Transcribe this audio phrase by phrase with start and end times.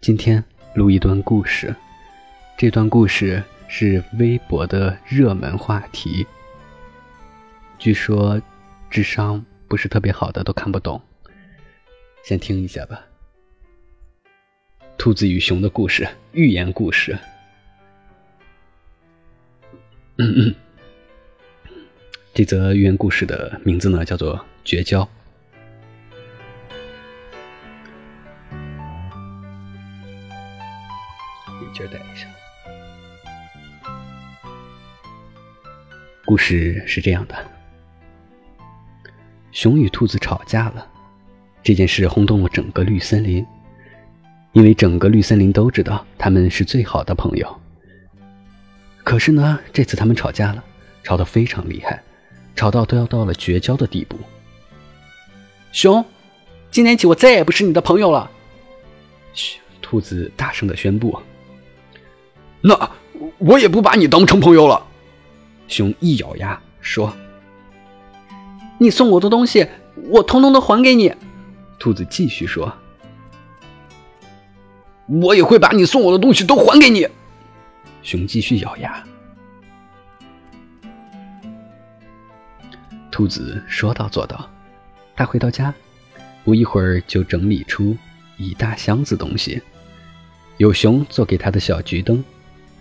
[0.00, 0.42] 今天
[0.74, 1.74] 录一段故事，
[2.56, 6.24] 这段故事是微博的热门话题。
[7.78, 8.40] 据说
[8.88, 11.00] 智商不是特别好的都看不懂，
[12.22, 13.04] 先听一下吧。
[14.96, 17.18] 兔子与熊的故事，寓言故事。
[20.18, 20.54] 嗯嗯，
[22.32, 25.02] 这则寓言故事的名字呢叫做《绝交》。
[31.76, 32.26] 一劲带一下。
[36.24, 37.36] 故事是这样的：
[39.52, 40.86] 熊与兔子吵架了，
[41.62, 43.46] 这件事轰动了整个绿森林，
[44.52, 47.60] 因为整个绿森林都知道他们是最好的朋友。
[49.04, 50.64] 可是呢，这次他们吵架了，
[51.04, 52.02] 吵得非常厉害，
[52.56, 54.18] 吵到都要到了绝交的地步。
[55.70, 56.04] 熊，
[56.70, 58.28] 今天起我再也不是你的朋友了！
[59.32, 61.16] 嘘，兔子大声的宣布。
[62.66, 62.90] 那
[63.38, 64.84] 我也不把你当成朋友了。
[65.68, 67.14] 熊一咬牙说
[68.76, 69.68] ：“你送我的东西，
[70.08, 71.14] 我通通都还给你。”
[71.78, 72.76] 兔子继续说
[75.06, 77.08] ：“我也会把你送我的东西都还给你。”
[78.02, 79.00] 熊继续咬牙。
[83.12, 84.50] 兔子说到做到，
[85.14, 85.72] 他回到家，
[86.44, 87.96] 不一会儿就整理出
[88.36, 89.62] 一大箱子东西，
[90.56, 92.24] 有熊做给他的小桔灯。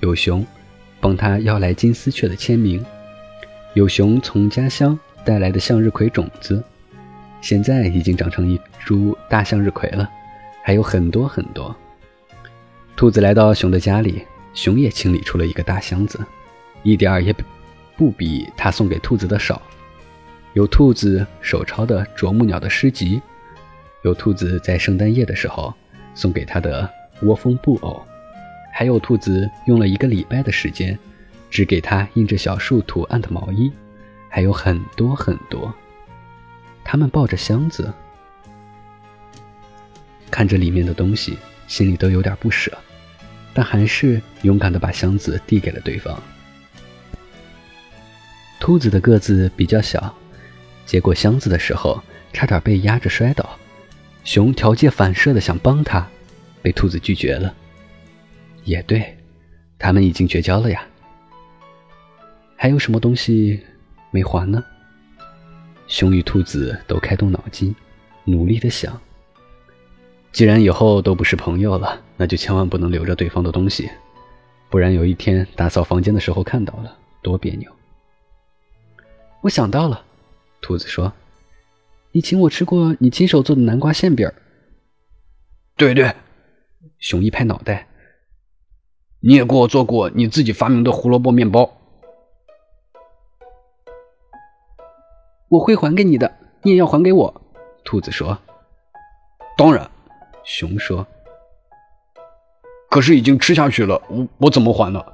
[0.00, 0.46] 有熊
[1.00, 2.84] 帮他要来金丝雀的签名，
[3.74, 6.62] 有熊从家乡带来的向日葵种子，
[7.40, 10.08] 现在已经长成一株大向日葵了，
[10.62, 11.74] 还有很多很多。
[12.96, 14.22] 兔子来到熊的家里，
[14.54, 16.18] 熊也清理出了一个大箱子，
[16.82, 17.34] 一点儿也
[17.96, 19.60] 不比他送给兔子的少。
[20.54, 23.20] 有兔子手抄的啄木鸟的诗集，
[24.02, 25.72] 有兔子在圣诞夜的时候
[26.14, 26.88] 送给他的
[27.22, 28.00] 窝蜂布偶。
[28.78, 30.96] 还有兔子用了一个礼拜的时间，
[31.50, 33.72] 只给他印着小树图案的毛衣，
[34.28, 35.74] 还有很多很多。
[36.84, 37.92] 他们抱着箱子，
[40.30, 41.36] 看着里面的东西，
[41.66, 42.70] 心里都有点不舍，
[43.52, 46.16] 但还是勇敢的把箱子递给了对方。
[48.60, 50.14] 兔子的个子比较小，
[50.86, 52.00] 接过箱子的时候
[52.32, 53.58] 差点被压着摔倒。
[54.22, 56.08] 熊条件反射的想帮他，
[56.62, 57.52] 被兔子拒绝了。
[58.68, 59.16] 也对，
[59.78, 60.86] 他们已经绝交了呀。
[62.54, 63.58] 还有什么东西
[64.10, 64.62] 没还呢？
[65.86, 67.74] 熊与兔子都开动脑筋，
[68.24, 69.00] 努力的想。
[70.32, 73.88] 既然以后都不是朋友了，那就千万不能留着对方的东西，
[74.68, 77.72] 不然有一天打扫房间的时候看到了，多别扭。
[79.40, 80.04] 我想到了，
[80.60, 81.10] 兔子说
[82.12, 84.30] ：“你请我吃过你亲手做的南瓜馅饼。”
[85.74, 86.14] 对对，
[86.98, 87.87] 熊一拍脑袋。
[89.20, 91.76] 你也给我做过你自己发明的胡萝卜面包，
[95.48, 97.42] 我会还给你的，你也要还给我。
[97.84, 98.38] 兔子说
[99.58, 99.90] ：“当然。”
[100.44, 101.06] 熊说
[102.88, 105.04] ：“可是已经吃下去了，我我怎么还呢？”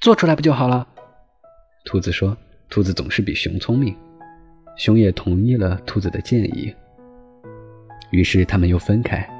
[0.00, 0.86] 做出来不就好了？
[1.84, 2.36] 兔子说
[2.68, 3.96] ：“兔子总是比熊聪明。”
[4.76, 6.74] 熊也同意了兔子的建议，
[8.10, 9.33] 于是他们又分开。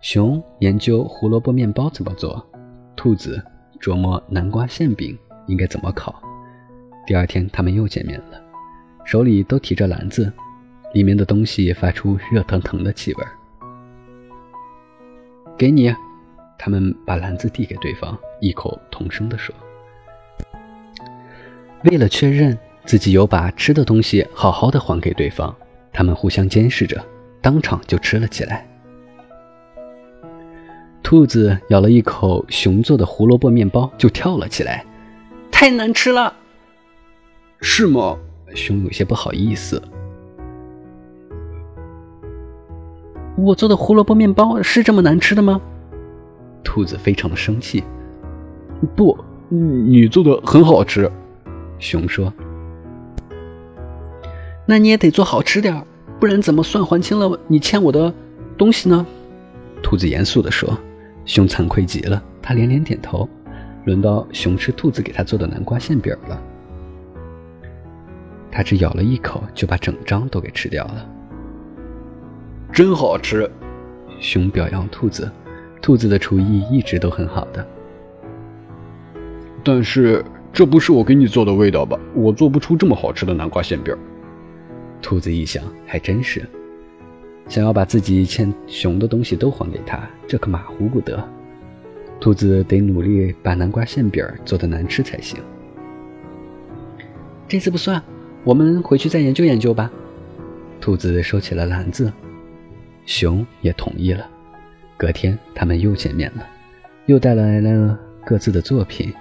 [0.00, 2.42] 熊研究胡萝卜面包怎么做，
[2.96, 3.42] 兔子
[3.78, 5.16] 琢磨南瓜馅饼
[5.46, 6.22] 应该怎么烤。
[7.06, 8.40] 第二天，他们又见面了，
[9.04, 10.32] 手里都提着篮子，
[10.94, 13.24] 里面的东西发出热腾腾的气味。
[15.58, 15.94] 给你，
[16.58, 19.54] 他们把篮子递给对方，异口同声地说
[21.84, 25.54] ：“为了确认自己有把吃的东西好好的还给对方，
[25.92, 27.04] 他们互相监视着，
[27.42, 28.66] 当场就吃了起来。”
[31.02, 34.84] 兔子咬了一口熊做的胡萝卜面包，就跳了起来。
[35.50, 36.32] 太难吃了，
[37.60, 38.16] 是吗？
[38.54, 39.82] 熊有些不好意思。
[43.36, 45.60] 我做的胡萝卜面包是这么难吃的吗？
[46.62, 47.82] 兔子非常的生气。
[48.94, 49.16] 不，
[49.48, 51.10] 你做的很好吃。
[51.78, 52.32] 熊说。
[54.66, 55.84] 那你也得做好吃点
[56.20, 58.12] 不然怎么算还清了你欠我的
[58.56, 59.04] 东西呢？
[59.82, 60.78] 兔子严肃地说。
[61.30, 63.28] 熊惭愧极了，他连连点头。
[63.84, 66.42] 轮到熊吃兔子给他做的南瓜馅饼了，
[68.50, 71.08] 他只咬了一口就把整张都给吃掉了。
[72.72, 73.48] 真好吃！
[74.18, 75.30] 熊表扬兔子，
[75.80, 77.64] 兔子的厨艺一直都很好的。
[79.62, 81.96] 但是这不是我给你做的味道吧？
[82.12, 83.96] 我做不出这么好吃的南瓜馅饼。
[85.00, 86.44] 兔子一想，还真是。
[87.48, 91.22] 想要把自己欠熊的东西都还给他，这可马虎不得。
[92.20, 95.40] 兔子得努力把南瓜馅饼做得难吃才行。
[97.48, 98.02] 这次不算，
[98.44, 99.90] 我们回去再研究研究吧。
[100.80, 102.12] 兔子收起了篮子，
[103.06, 104.28] 熊也同意了。
[104.96, 106.46] 隔天，他们又见面了，
[107.06, 109.12] 又带来了各自的作品。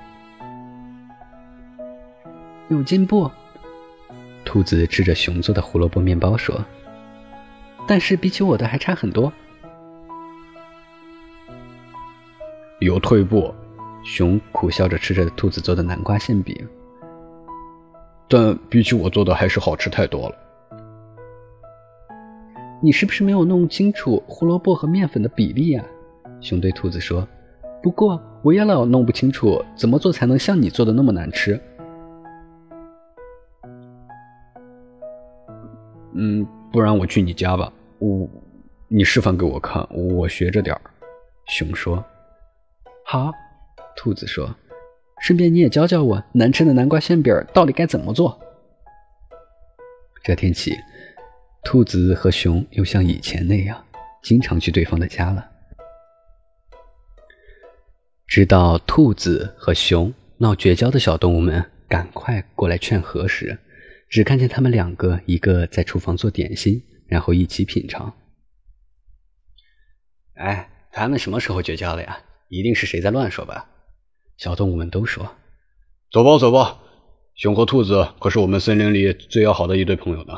[2.68, 3.32] 有进步，
[4.46, 6.64] 兔子吃着熊做的胡萝卜面包说
[7.90, 9.34] ：“但是比起我的还差很多。”
[12.80, 13.52] 有退步，
[14.04, 16.56] 熊苦笑着吃着兔子做的南瓜馅饼，
[18.28, 20.36] 但比起我做的还是好吃太多了。
[22.80, 25.84] 你是不是没有弄清楚胡萝卜和面粉的比例呀？
[26.40, 27.28] 熊对兔子说
[27.82, 31.60] ：“不过我也老弄不清楚怎么做才能像你做的那么难吃。”
[36.14, 38.30] 嗯，不然我去你家吧，我
[38.88, 40.82] 你示范给我看，我学着点儿。
[41.48, 42.04] 熊说
[43.06, 43.32] ：“好。”
[43.96, 44.56] 兔子说
[45.22, 48.40] ：“顺便你也教教我难吃的南瓜馅饼到底该怎么做。”
[50.24, 50.74] 这天起，
[51.64, 53.84] 兔子和熊又像以前那样，
[54.24, 55.50] 经常去对方的家了。
[58.28, 63.58] 直到兔子和熊闹绝交的小动物们赶快过来劝和时。
[64.08, 68.16] 只看见他们两个，一个在厨房做点心，然后一起品尝。
[70.36, 72.20] 哎，他们什么时候绝交了呀？
[72.48, 73.70] 一定是谁在乱说吧？
[74.38, 75.36] 小动物们都说
[76.12, 76.80] ：“走吧，走吧，
[77.36, 80.34] 熊和兔子可是我们森林里最要好的一对朋友呢。”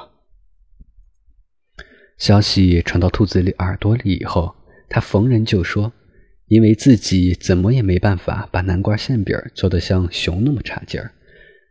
[2.18, 4.56] 消息传到兔子里耳朵里以后，
[4.90, 5.94] 他逢人就说
[6.48, 11.14] ：“因为自己怎么也没办法把南瓜馅饼做得像熊那么差劲儿。”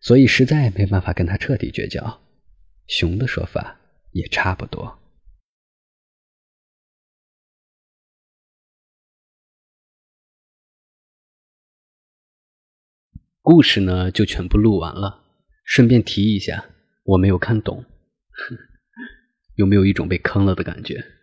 [0.01, 2.21] 所以实在没办法跟他彻底绝交，
[2.87, 3.80] 熊的说法
[4.13, 4.99] 也差不多。
[13.43, 15.25] 故事呢就全部录完了。
[15.65, 16.65] 顺便提一下，
[17.05, 17.85] 我没有看懂，
[19.57, 21.20] 有没有一种被坑了的感觉？